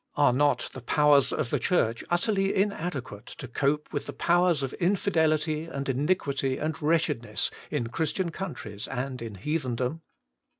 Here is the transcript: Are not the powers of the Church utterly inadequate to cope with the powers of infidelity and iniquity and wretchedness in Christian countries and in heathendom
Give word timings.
Are 0.15 0.33
not 0.33 0.71
the 0.73 0.81
powers 0.81 1.31
of 1.31 1.51
the 1.51 1.59
Church 1.59 2.03
utterly 2.09 2.55
inadequate 2.55 3.27
to 3.37 3.47
cope 3.47 3.93
with 3.93 4.07
the 4.07 4.13
powers 4.13 4.63
of 4.63 4.73
infidelity 4.79 5.65
and 5.65 5.87
iniquity 5.87 6.57
and 6.57 6.73
wretchedness 6.81 7.51
in 7.69 7.85
Christian 7.85 8.31
countries 8.31 8.87
and 8.87 9.21
in 9.21 9.35
heathendom 9.35 10.01